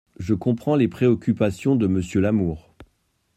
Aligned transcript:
Je 0.17 0.33
comprends 0.33 0.75
les 0.75 0.87
préoccupations 0.87 1.75
de 1.75 1.85
Monsieur 1.85 2.21
Lamour. 2.21 2.73